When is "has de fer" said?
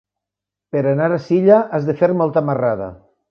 1.79-2.11